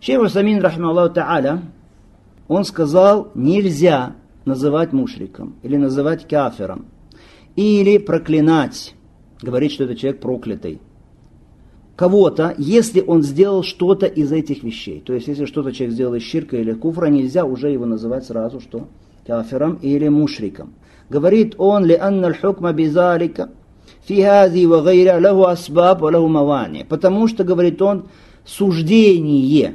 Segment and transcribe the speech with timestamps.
[0.00, 1.60] Шейх Усамин, рахмаллаху та'аля,
[2.48, 6.86] он сказал, нельзя называть мушриком или называть кафером
[7.54, 8.94] или проклинать,
[9.42, 10.80] говорить, что это человек проклятый
[12.00, 15.02] кого-то, если он сделал что-то из этих вещей.
[15.04, 18.58] То есть, если что-то человек сделал из ширка или куфра, нельзя уже его называть сразу,
[18.58, 18.88] что
[19.26, 20.72] кафиром или мушриком.
[21.10, 23.50] Говорит он, ли анна хукма бизалика,
[24.06, 26.86] фи хази ва гайра лаху асбаб ва лаху мавани.
[26.88, 28.06] Потому что, говорит он,
[28.46, 29.74] суждение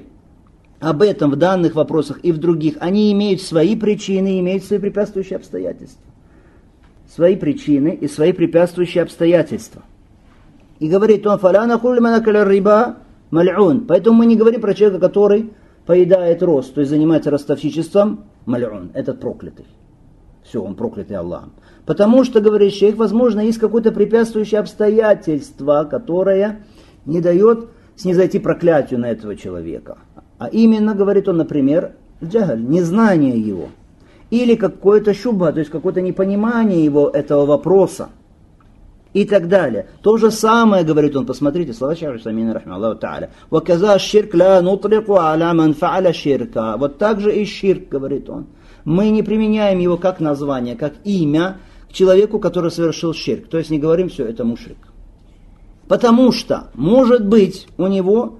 [0.85, 5.37] об этом в данных вопросах и в других, они имеют свои причины, имеют свои препятствующие
[5.37, 6.01] обстоятельства.
[7.13, 9.83] Свои причины и свои препятствующие обстоятельства–
[10.79, 12.97] и говорит он, фаляна риба
[13.31, 13.85] маль'ун.
[13.87, 15.53] Поэтому мы не говорим про человека, который
[15.85, 19.65] поедает рост, то есть занимается ростовщичеством, маль'ун, этот проклятый.
[20.43, 21.53] Все, он проклятый Аллахом.
[21.85, 26.65] Потому что, говорит шейх, возможно, есть какое-то препятствующее обстоятельство, которое
[27.05, 29.97] не дает снизойти проклятию на этого человека.
[30.37, 33.69] А именно, говорит он, например, джагаль, незнание его.
[34.29, 38.09] Или какое-то шуба, то есть какое-то непонимание его этого вопроса
[39.13, 39.87] и так далее.
[40.01, 43.29] То же самое, говорит он, посмотрите, слова Шахр Самина, рахмаллаху та'аля.
[43.49, 46.75] «Ваказа ширк ла нутлику аля ман фа'аля ширка».
[46.77, 48.47] Вот так же и ширк, говорит он.
[48.83, 51.57] Мы не применяем его как название, как имя
[51.89, 53.47] к человеку, который совершил ширк.
[53.47, 54.77] То есть не говорим все, это мушрик.
[55.87, 58.39] Потому что, может быть, у него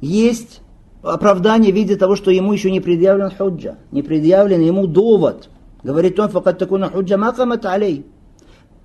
[0.00, 0.61] есть
[1.02, 5.48] оправдание в виде того, что ему еще не предъявлен худжа, не предъявлен ему довод.
[5.82, 8.06] Говорит он, факат такуна худжа макамат алей.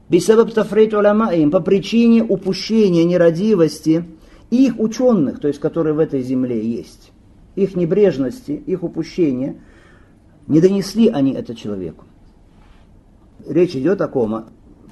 [0.10, 4.06] Бисабаб тафрейт им по причине упущения нерадивости
[4.50, 7.12] их ученых, то есть которые в этой земле есть,
[7.56, 9.58] их небрежности, их упущения,
[10.48, 12.06] не донесли они это человеку.
[13.46, 14.46] Речь идет о ком?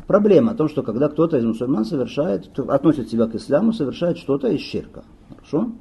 [0.07, 4.49] Проблема о том, что когда кто-то из мусульман совершает, относит себя к исламу, совершает что-то
[4.49, 5.03] из ширка.
[5.29, 5.71] Хорошо?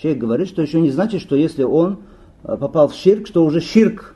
[0.00, 2.00] Человек говорит, что еще не значит, что если он
[2.44, 4.14] э, попал в ширк, что уже ширк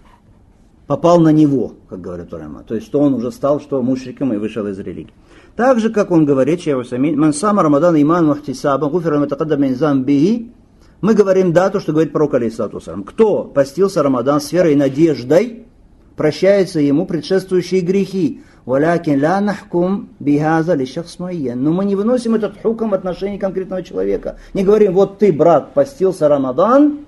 [0.87, 2.65] попал на него, как говорят урама.
[2.65, 5.15] То есть, что он уже стал, что мушриком и вышел из религии.
[5.57, 10.53] Так же, как он говорит, «Ман сама Рамадан иман махтисаба, матакадам бихи»,
[11.01, 15.67] мы говорим да, то, что говорит пророк алейсалату Кто постился Рамадан с верой и надеждой,
[16.21, 18.43] прощаются ему предшествующие грехи.
[18.67, 20.87] Валякин ла нахкум бихаза ли
[21.55, 24.37] Но мы не выносим этот хуком отношений конкретного человека.
[24.53, 27.07] Не говорим, вот ты, брат, постился Рамадан,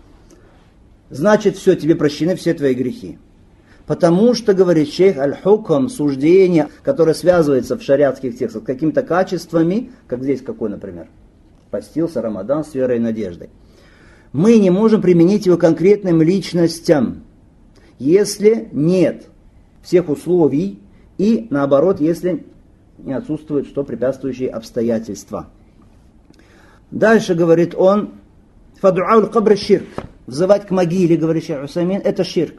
[1.10, 3.18] значит все, тебе прощены все твои грехи.
[3.84, 10.22] Потому что, говорит шейх, аль-хукам, суждение, которое связывается в шариатских текстах с какими-то качествами, как
[10.22, 11.08] здесь какой, например,
[11.70, 13.50] постился Рамадан с верой и надеждой.
[14.32, 17.24] Мы не можем применить его конкретным личностям,
[18.01, 19.27] если нет
[19.81, 20.79] всех условий
[21.17, 22.45] и, наоборот, если
[22.97, 25.47] не отсутствует что препятствующие обстоятельства.
[26.91, 28.11] Дальше говорит он,
[28.79, 29.85] фадуауль кабр ширк,
[30.25, 32.55] взывать к могиле, говорит шейх Усамин, это ширк.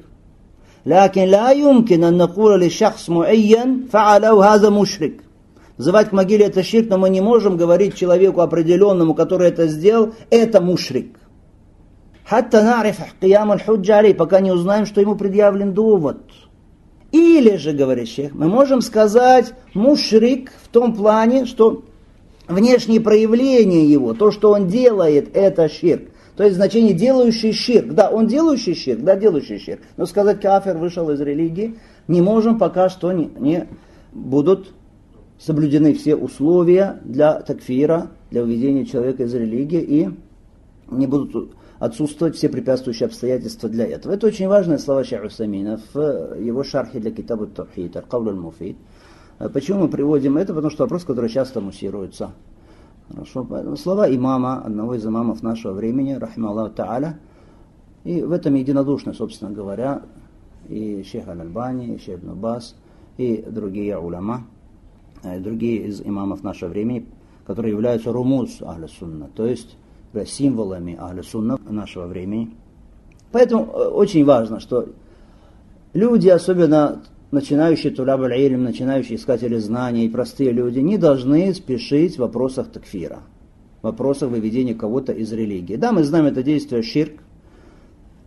[0.86, 5.20] لكن لا يمكن أن نقول لشخص معين فعله هذا مشرك
[5.76, 10.12] Взывать к могиле это ширк, но мы не можем говорить человеку определенному, который это сделал,
[10.28, 11.16] это мушрик.
[12.25, 16.21] Хатта нариф киям аль пока не узнаем, что ему предъявлен довод.
[17.11, 21.83] Или же, говорит шейх, мы можем сказать мушрик в том плане, что
[22.47, 26.09] внешние проявления его, то, что он делает, это ширк.
[26.35, 27.93] То есть значение делающий ширк.
[27.93, 29.81] Да, он делающий ширк, да, делающий ширк.
[29.97, 31.75] Но сказать кафир вышел из религии
[32.07, 33.67] не можем, пока что не, не
[34.11, 34.73] будут
[35.39, 40.09] соблюдены все условия для такфира, для уведения человека из религии и
[40.89, 44.13] не будут отсутствовать все препятствующие обстоятельства для этого.
[44.13, 48.77] Это очень важные слова Шейх Усамина в его шархе для китаба Тавхид, Аркавль Муфид.
[49.53, 50.53] Почему мы приводим это?
[50.53, 52.31] Потому что вопрос, который часто муссируется.
[53.09, 57.15] Хорошо, слова имама, одного из имамов нашего времени, рахима Аллаху Та'аля,
[58.05, 60.03] и в этом единодушно, собственно говоря,
[60.69, 62.75] и шейх Аль-Альбани, и шейх Набас,
[63.17, 64.47] и другие уляма,
[65.23, 67.05] и другие из имамов нашего времени,
[67.45, 69.75] которые являются румуз Ахля Сунна, то есть
[70.25, 72.51] символами Ахля Сунна нашего времени.
[73.31, 74.89] Поэтому э, очень важно, что
[75.93, 77.01] люди, особенно
[77.31, 83.19] начинающие туляб илм начинающие искатели знаний простые люди не должны спешить в вопросах такфира,
[83.81, 85.75] в вопросах выведения кого-то из религии.
[85.75, 87.13] Да, мы знаем это действие ширк,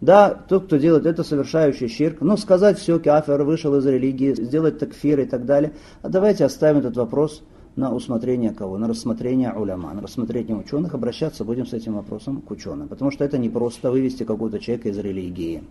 [0.00, 4.79] да, тот, кто делает это, совершающий ширк, но сказать все, кафир вышел из религии, сделать
[4.79, 5.73] такфир и так далее.
[6.03, 7.43] А давайте оставим этот вопрос
[7.76, 8.78] на усмотрение кого?
[8.78, 10.94] На рассмотрение уляма, на рассмотрение ученых.
[10.94, 12.88] Обращаться будем с этим вопросом к ученым.
[12.88, 15.62] Потому что это не просто вывести какого-то человека из религии.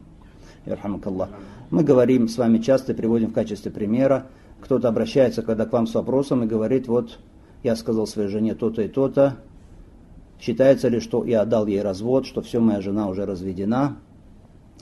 [1.70, 4.28] Мы говорим с вами часто, приводим в качестве примера,
[4.62, 7.20] кто-то обращается, когда к вам с вопросом и говорит, вот
[7.62, 9.38] я сказал своей жене то-то и то-то,
[10.40, 13.98] Считается ли, что я отдал ей развод, что все, моя жена уже разведена?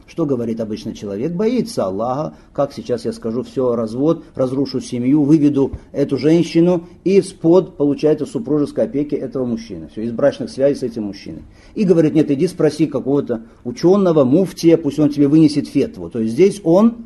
[0.05, 1.31] Что говорит обычный человек?
[1.31, 2.35] Боится Аллаха.
[2.51, 8.83] Как сейчас я скажу, все, развод, разрушу семью, выведу эту женщину и спод получается супружеской
[8.83, 9.89] опеки этого мужчины.
[9.91, 11.43] Все, из брачных связей с этим мужчиной.
[11.73, 16.09] И говорит, нет, иди спроси какого-то ученого, муфтия, пусть он тебе вынесет фетву.
[16.09, 17.05] То есть здесь он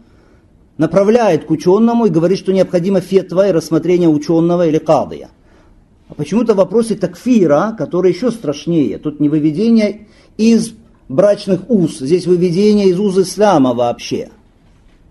[0.78, 5.30] направляет к ученому и говорит, что необходимо фетва и рассмотрение ученого или кадыя.
[6.10, 10.08] А почему-то в вопросе такфира, который еще страшнее, тут не выведение
[10.38, 10.74] из
[11.10, 14.30] брачных уз, здесь выведение из уз ислама вообще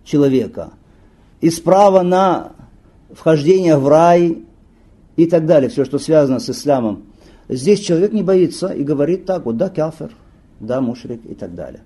[0.05, 0.73] человека,
[1.41, 2.53] из права на
[3.13, 4.45] вхождение в рай
[5.17, 7.05] и так далее, все, что связано с исламом.
[7.49, 10.11] Здесь человек не боится и говорит так, вот да, кафир,
[10.61, 11.83] да, мушрик и так далее.